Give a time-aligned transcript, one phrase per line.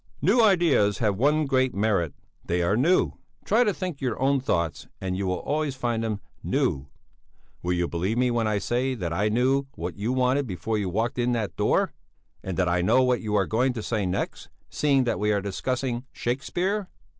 [0.19, 3.11] "New ideas have one great merit they are new!
[3.45, 6.87] Try to think your own thoughts and you will always find them new!
[7.61, 10.89] Will you believe me when I say that I knew what you wanted before you
[10.89, 11.93] walked in at that door?
[12.41, 15.39] And that I know what you are going to say next, seeing that we are
[15.39, 16.89] discussing Shakespeare?"